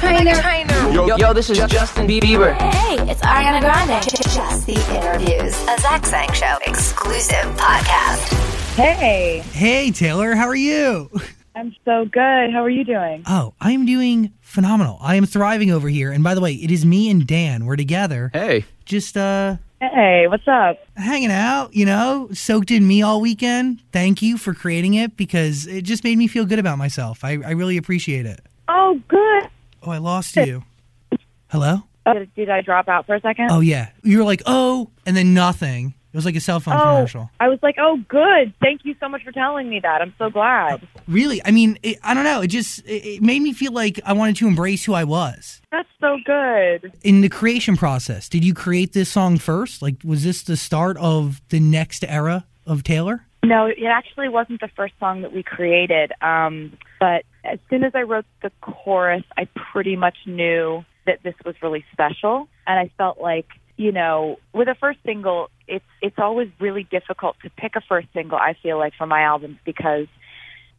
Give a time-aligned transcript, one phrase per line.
[0.00, 0.32] Trainer.
[0.94, 2.54] Yo, yo, this is Justin Bieber.
[2.72, 4.02] Hey, it's Ariana Grande.
[4.02, 8.32] Just the interviews, a Zach Sang Show exclusive podcast.
[8.76, 11.10] Hey, Hey, Taylor, how are you?
[11.54, 12.50] I'm so good.
[12.50, 13.24] How are you doing?
[13.26, 14.96] Oh, I am doing phenomenal.
[15.02, 16.12] I am thriving over here.
[16.12, 17.66] And by the way, it is me and Dan.
[17.66, 18.64] We're together, Hey.
[18.86, 20.78] just uh Hey, what's up?
[20.96, 23.80] hanging out, you know, soaked in me all weekend.
[23.92, 27.22] Thank you for creating it because it just made me feel good about myself.
[27.22, 28.40] I, I really appreciate it.
[28.68, 29.48] Oh, good.
[29.82, 30.64] Oh, I lost you.
[31.48, 31.82] Hello?
[32.06, 33.48] Uh, did I drop out for a second?
[33.50, 33.90] Oh, yeah.
[34.02, 35.94] You were like, oh, and then nothing.
[36.12, 37.30] It was like a cell phone Oh, commercial.
[37.38, 38.52] I was like, oh, good.
[38.60, 40.02] Thank you so much for telling me that.
[40.02, 40.86] I'm so glad.
[41.06, 41.40] Really?
[41.44, 42.40] I mean, it, I don't know.
[42.40, 45.60] It just it, it made me feel like I wanted to embrace who I was.
[45.70, 46.92] That's so good.
[47.02, 49.82] in the creation process, did you create this song first?
[49.82, 53.24] Like, was this the start of the next era of Taylor?
[53.44, 56.12] No, it actually wasn't the first song that we created.
[56.22, 61.34] Um, but as soon as I wrote the chorus, I pretty much knew that this
[61.44, 62.46] was really special.
[62.66, 63.48] And I felt like,
[63.78, 68.08] you know, with a first single, it's it's always really difficult to pick a first
[68.12, 70.06] single, I feel like, for my albums because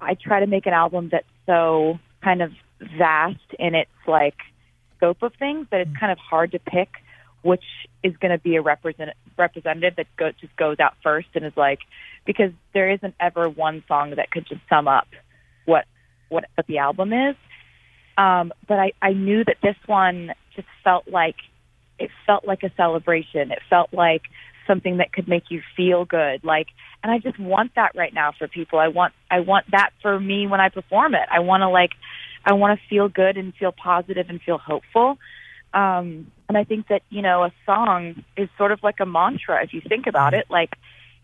[0.00, 2.50] I try to make an album that's so kind of
[2.98, 4.36] vast in its like
[4.96, 6.00] scope of things that it's mm.
[6.00, 6.88] kind of hard to pick
[7.42, 7.64] which
[8.02, 11.52] is going to be a represent representative that go, just goes out first and is
[11.56, 11.78] like
[12.24, 15.06] because there isn't ever one song that could just sum up
[15.64, 15.84] what
[16.28, 17.36] what, what the album is.
[18.16, 21.36] Um, but I, I knew that this one just felt like
[21.98, 23.52] it felt like a celebration.
[23.52, 24.22] It felt like
[24.66, 26.44] something that could make you feel good.
[26.44, 26.68] Like,
[27.02, 28.78] and I just want that right now for people.
[28.78, 31.28] I want I want that for me when I perform it.
[31.30, 31.92] I want to like
[32.44, 35.18] I want to feel good and feel positive and feel hopeful.
[35.74, 39.62] Um, and I think that you know a song is sort of like a mantra
[39.62, 40.46] if you think about it.
[40.50, 40.76] Like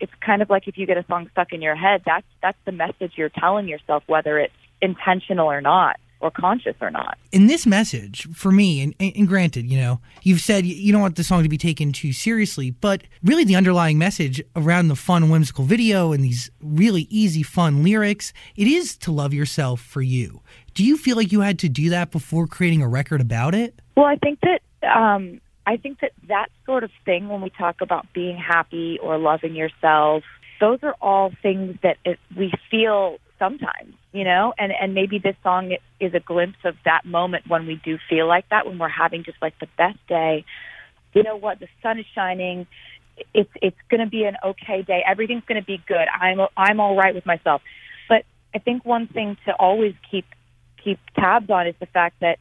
[0.00, 2.58] it's kind of like if you get a song stuck in your head, that's that's
[2.64, 7.16] the message you're telling yourself, whether it's intentional or not, or conscious or not.
[7.32, 11.16] In this message, for me, and, and granted, you know, you've said you don't want
[11.16, 15.30] the song to be taken too seriously, but really the underlying message around the fun,
[15.30, 20.42] whimsical video and these really easy, fun lyrics, it is to love yourself for you.
[20.74, 23.80] Do you feel like you had to do that before creating a record about it?
[23.96, 27.80] Well, I think that um, I think that that sort of thing when we talk
[27.80, 30.24] about being happy or loving yourself,
[30.60, 35.36] those are all things that it, we feel sometimes, you know, and and maybe this
[35.42, 38.88] song is a glimpse of that moment when we do feel like that when we're
[38.88, 40.44] having just like the best day.
[41.14, 41.60] You know what?
[41.60, 42.66] The sun is shining.
[43.34, 45.02] It's it's going to be an okay day.
[45.06, 46.06] Everything's going to be good.
[46.12, 47.62] I'm I'm all right with myself.
[48.08, 50.26] But I think one thing to always keep
[50.82, 52.38] keep tabs on is the fact that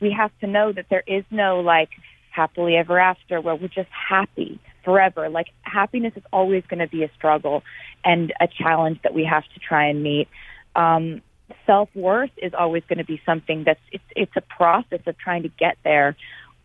[0.00, 1.90] we have to know that there is no like
[2.30, 5.28] happily ever after where we're just happy forever.
[5.28, 7.62] Like happiness is always going to be a struggle
[8.04, 10.28] and a challenge that we have to try and meet.
[10.78, 11.22] Um,
[11.64, 15.42] Self worth is always going to be something that's it's it's a process of trying
[15.44, 16.14] to get there.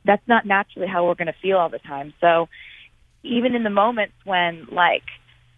[0.06, 2.14] That's not naturally how we're going to feel all the time.
[2.20, 2.50] So
[3.24, 5.04] even in the moments when like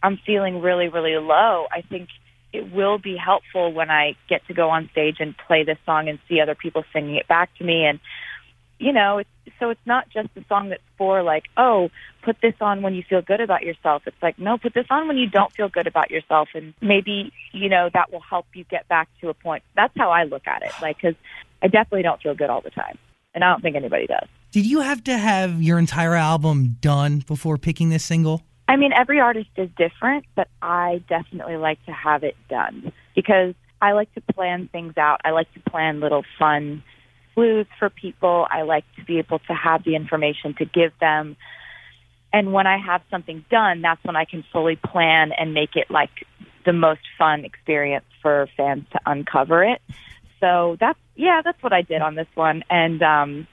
[0.03, 2.09] I'm feeling really really low, I think
[2.53, 6.07] it will be helpful when I get to go on stage and play this song
[6.07, 7.99] and see other people singing it back to me and
[8.77, 9.29] you know, it's,
[9.59, 11.89] so it's not just a song that's for like, oh,
[12.23, 14.03] put this on when you feel good about yourself.
[14.05, 17.31] It's like, no, put this on when you don't feel good about yourself, and maybe
[17.51, 19.63] you know that will help you get back to a point.
[19.75, 21.15] That's how I look at it, like, because
[21.61, 22.97] I definitely don't feel good all the time,
[23.33, 24.27] and I don't think anybody does.
[24.51, 28.41] Did you have to have your entire album done before picking this single?
[28.67, 33.53] I mean, every artist is different, but I definitely like to have it done because
[33.81, 35.21] I like to plan things out.
[35.23, 36.83] I like to plan little fun
[37.35, 38.47] clues for people.
[38.49, 41.37] I like to be able to have the information to give them.
[42.33, 45.91] And when I have something done, that's when I can fully plan and make it
[45.91, 46.09] like
[46.65, 49.81] the most fun experience for fans to uncover it.
[50.39, 52.63] So that's yeah, that's what I did on this one.
[52.69, 53.47] And um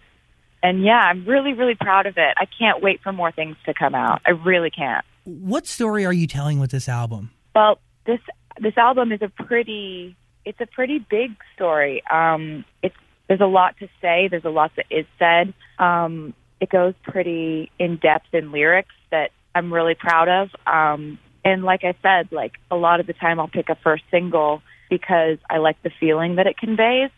[0.63, 2.35] and yeah, I'm really, really proud of it.
[2.37, 4.23] I can't wait for more things to come out.
[4.25, 5.05] I really can't.
[5.25, 7.31] What story are you telling with this album?
[7.55, 8.21] Well, this
[8.61, 12.03] this album is a pretty it's a pretty big story.
[12.11, 12.97] Um, it's
[13.33, 14.29] there's a lot to say.
[14.29, 15.55] There's a lot that is said.
[15.79, 20.51] Um, it goes pretty in depth in lyrics that I'm really proud of.
[20.67, 24.05] Um, and like I said, like a lot of the time I'll pick a first
[24.11, 27.09] single because I like the feeling that it conveys,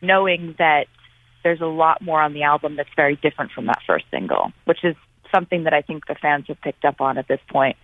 [0.00, 0.86] knowing that
[1.42, 4.84] there's a lot more on the album that's very different from that first single, which
[4.84, 4.94] is
[5.34, 7.76] something that I think the fans have picked up on at this point.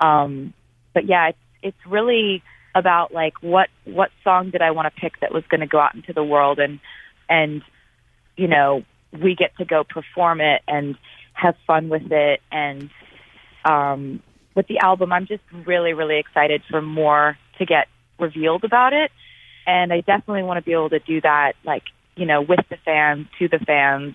[0.00, 0.54] Um,
[0.92, 2.42] but yeah, it's it's really
[2.74, 5.78] about like what what song did I want to pick that was going to go
[5.78, 6.80] out into the world and
[7.28, 7.62] and
[8.36, 8.82] you know
[9.22, 10.96] we get to go perform it and
[11.32, 12.90] have fun with it and
[13.64, 14.22] um
[14.54, 17.88] with the album I'm just really really excited for more to get
[18.18, 19.10] revealed about it
[19.66, 21.84] and I definitely want to be able to do that like
[22.18, 24.14] you know, with the fans, to the fans,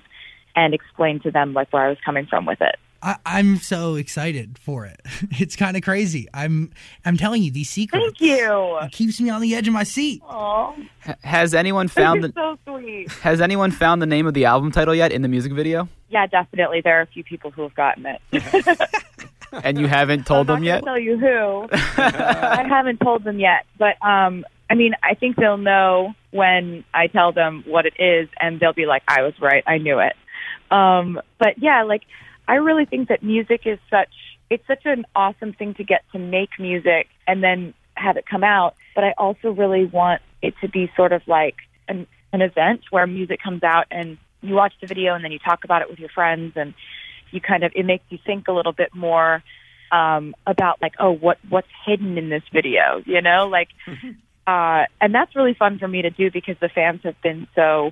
[0.56, 2.76] and explain to them like where I was coming from with it.
[3.04, 5.02] I, I'm so excited for it.
[5.40, 6.28] It's kind of crazy.
[6.34, 6.72] I'm
[7.06, 8.06] I'm telling you these secrets.
[8.06, 8.78] Thank you.
[8.82, 10.22] It keeps me on the edge of my seat.
[10.26, 10.74] Aw,
[11.08, 13.12] H- Has anyone found the so sweet.
[13.12, 15.90] Has anyone found the name of the album title yet in the music video?
[16.10, 16.82] Yeah, definitely.
[16.82, 18.22] There are a few people who have gotten it.
[19.52, 20.84] And you haven't told I'm them yet?
[20.84, 21.68] tell you who.
[21.72, 27.06] I haven't told them yet, but um, I mean, I think they'll know when I
[27.06, 29.64] tell them what it is, and they'll be like, "I was right.
[29.68, 30.14] I knew it."
[30.72, 32.02] Um, but yeah, like
[32.48, 34.14] I really think that music is such
[34.50, 38.44] it's such an awesome thing to get to make music and then have it come
[38.44, 38.76] out.
[38.94, 41.56] But I also really want it to be sort of like
[41.88, 45.40] an an event where music comes out and you watch the video and then you
[45.40, 46.74] talk about it with your friends and
[47.32, 49.44] you kind of it makes you think a little bit more
[49.92, 53.70] um about like oh what what's hidden in this video you know like
[54.48, 57.92] uh and that's really fun for me to do because the fans have been so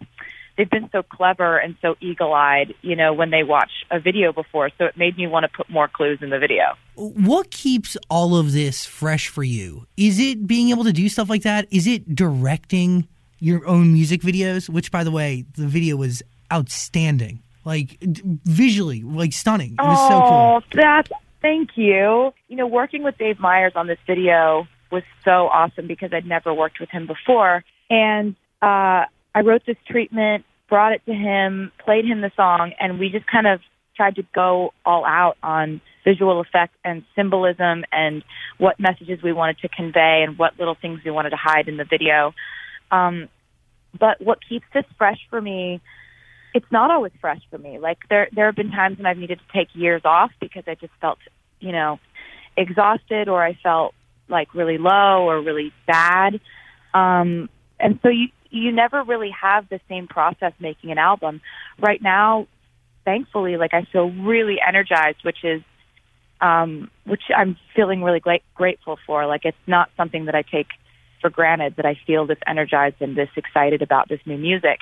[0.57, 4.69] they've been so clever and so eagle-eyed you know when they watch a video before
[4.77, 8.35] so it made me want to put more clues in the video What keeps all
[8.35, 9.87] of this fresh for you?
[9.97, 11.67] Is it being able to do stuff like that?
[11.71, 13.07] Is it directing
[13.39, 14.69] your own music videos?
[14.69, 16.21] Which, by the way, the video was
[16.51, 17.41] outstanding.
[17.63, 19.73] Like visually, like stunning.
[19.73, 20.31] It was so cool.
[20.31, 21.11] Oh, that's
[21.41, 22.33] thank you.
[22.47, 26.53] You know, working with Dave Meyers on this video was so awesome because I'd never
[26.53, 32.05] worked with him before, and uh, I wrote this treatment, brought it to him, played
[32.05, 33.61] him the song, and we just kind of
[33.95, 38.23] tried to go all out on visual effects and symbolism and
[38.57, 41.77] what messages we wanted to convey and what little things we wanted to hide in
[41.77, 42.33] the video.
[42.89, 43.29] Um,
[43.97, 45.81] but what keeps this fresh for me
[46.53, 47.79] it's not always fresh for me.
[47.79, 50.75] Like there there have been times when I've needed to take years off because I
[50.75, 51.19] just felt,
[51.59, 51.99] you know,
[52.57, 53.93] exhausted or I felt
[54.27, 56.39] like really low or really bad.
[56.93, 57.49] Um
[57.79, 61.41] and so you you never really have the same process making an album.
[61.79, 62.47] Right now,
[63.05, 65.61] thankfully, like I feel really energized, which is
[66.41, 69.25] um which I'm feeling really gla- grateful for.
[69.25, 70.67] Like it's not something that I take
[71.21, 74.79] for granted that I feel this energized and this excited about this new music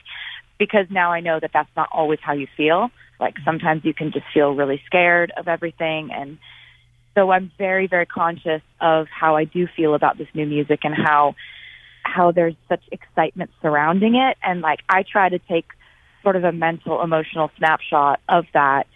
[0.57, 2.89] because now I know that that's not always how you feel.
[3.19, 6.09] Like sometimes you can just feel really scared of everything.
[6.11, 6.37] And
[7.15, 10.93] so I'm very, very conscious of how I do feel about this new music and
[10.93, 11.35] how,
[12.03, 14.37] how there's such excitement surrounding it.
[14.43, 15.65] And like I try to take
[16.23, 18.87] sort of a mental, emotional snapshot of that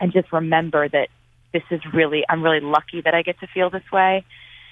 [0.00, 1.08] and just remember that
[1.52, 4.24] this is really, I'm really lucky that I get to feel this way.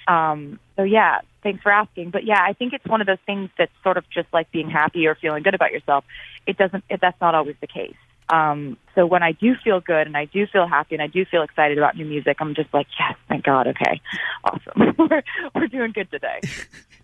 [0.08, 2.10] Um, so yeah, thanks for asking.
[2.10, 4.70] But yeah, I think it's one of those things that's sort of just like being
[4.70, 6.04] happy or feeling good about yourself.
[6.46, 7.94] It doesn't, it, that's not always the case.
[8.30, 11.24] Um, so when I do feel good and I do feel happy and I do
[11.24, 13.66] feel excited about new music, I'm just like, yes, thank God.
[13.68, 14.00] Okay.
[14.42, 14.94] Awesome.
[14.98, 15.22] we're,
[15.54, 16.40] we're doing good today.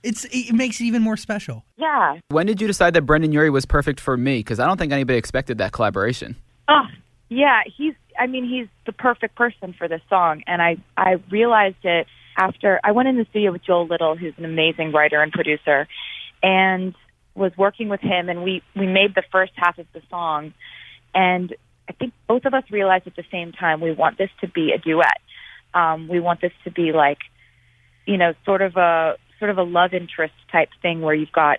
[0.02, 1.64] It's it makes it even more special.
[1.76, 2.20] Yeah.
[2.28, 4.38] When did you decide that Brendon Urie was perfect for me?
[4.38, 6.36] Because I don't think anybody expected that collaboration.
[6.68, 6.84] Oh,
[7.28, 7.62] yeah.
[7.76, 10.44] He's, I mean, he's the perfect person for this song.
[10.46, 12.06] And I, I realized it
[12.36, 15.88] after I went in the studio with Joel Little, who's an amazing writer and producer,
[16.40, 16.94] and
[17.34, 18.28] was working with him.
[18.28, 20.54] And we, we made the first half of the song.
[21.16, 21.56] And
[21.88, 24.72] I think both of us realized at the same time we want this to be
[24.72, 25.18] a duet.
[25.72, 27.18] Um, we want this to be like,
[28.04, 31.58] you know, sort of a sort of a love interest type thing where you've got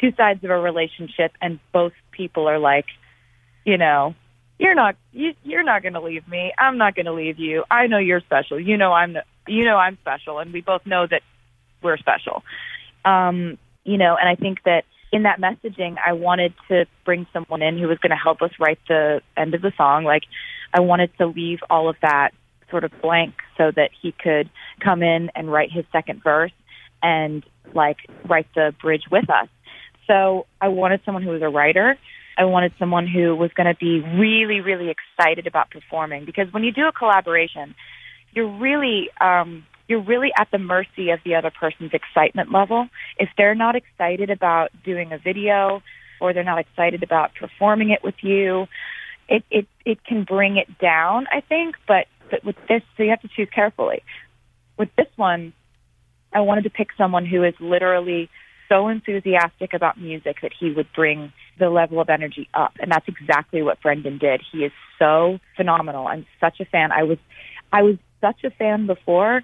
[0.00, 2.86] two sides of a relationship and both people are like,
[3.64, 4.14] you know,
[4.58, 6.52] you're not you, you're not going to leave me.
[6.58, 7.64] I'm not going to leave you.
[7.70, 8.58] I know you're special.
[8.58, 9.16] You know I'm
[9.46, 11.22] you know I'm special, and we both know that
[11.80, 12.42] we're special.
[13.04, 17.62] Um, you know, and I think that in that messaging, I wanted to bring someone
[17.62, 20.04] in who was going to help us write the end of the song.
[20.04, 20.22] Like,
[20.74, 22.30] I wanted to leave all of that
[22.70, 26.52] sort of blank so that he could come in and write his second verse
[27.02, 27.44] and
[27.74, 27.98] like
[28.28, 29.48] write the bridge with us.
[30.06, 31.96] So I wanted someone who was a writer.
[32.38, 36.64] I wanted someone who was going to be really, really excited about performing because when
[36.64, 37.74] you do a collaboration,
[38.32, 42.88] you're really um, you're really at the mercy of the other person's excitement level.
[43.18, 45.82] If they're not excited about doing a video
[46.20, 48.66] or they're not excited about performing it with you,
[49.28, 51.26] it it it can bring it down.
[51.32, 54.02] I think, but but with this, so you have to choose carefully.
[54.78, 55.52] With this one,
[56.32, 58.28] I wanted to pick someone who is literally
[58.68, 62.72] so enthusiastic about music that he would bring the level of energy up.
[62.80, 64.42] And that's exactly what Brendon did.
[64.52, 66.06] He is so phenomenal.
[66.08, 66.92] I'm such a fan.
[66.92, 67.18] I was
[67.72, 69.42] I was such a fan before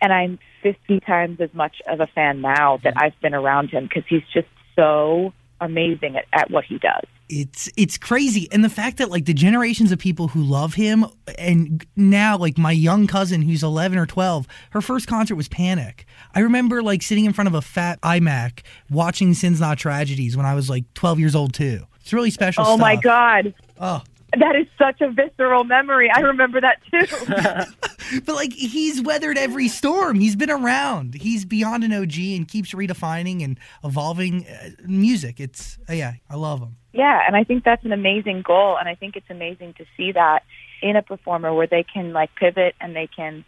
[0.00, 3.04] and I'm 50 times as much of a fan now that mm-hmm.
[3.04, 7.04] I've been around him because he's just so amazing at, at what he does.
[7.28, 11.06] It's it's crazy, and the fact that like the generations of people who love him,
[11.36, 16.06] and now like my young cousin who's eleven or twelve, her first concert was Panic.
[16.36, 18.60] I remember like sitting in front of a fat iMac
[18.90, 21.84] watching Sins Not Tragedies when I was like twelve years old too.
[22.00, 22.94] It's really special Oh my.
[22.94, 23.52] God.
[23.80, 24.04] Oh.
[24.38, 26.10] That is such a visceral memory.
[26.14, 27.72] I remember that too.
[28.24, 30.20] But like he's weathered every storm.
[30.20, 31.14] He's been around.
[31.14, 35.40] He's beyond an OG and keeps redefining and evolving uh, music.
[35.40, 36.76] It's uh, yeah, I love him.
[36.92, 40.12] yeah, and I think that's an amazing goal, and I think it's amazing to see
[40.12, 40.44] that
[40.82, 43.44] in a performer where they can like pivot and they can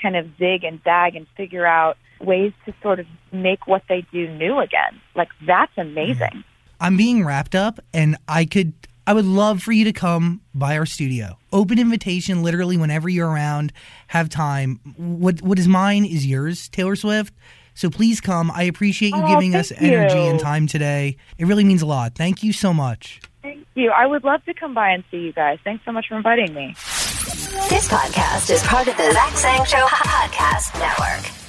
[0.00, 4.06] kind of zig and zag and figure out ways to sort of make what they
[4.10, 5.00] do new again.
[5.14, 6.44] Like that's amazing.
[6.80, 8.72] I'm being wrapped up, and I could.
[9.08, 11.38] I would love for you to come by our studio.
[11.50, 13.72] Open invitation, literally whenever you're around,
[14.08, 14.80] have time.
[14.98, 17.32] What what is mine is yours, Taylor Swift.
[17.72, 18.50] So please come.
[18.50, 20.24] I appreciate you Oh, giving us energy you.
[20.30, 21.16] and time today.
[21.38, 22.16] It really means a lot.
[22.16, 23.22] Thank you so much.
[23.40, 23.90] Thank you.
[23.92, 25.58] I would love to come by and see you guys.
[25.64, 26.74] Thanks so much for inviting me.
[27.70, 31.47] This podcast is part of the Zach Sang Show Podcast Network.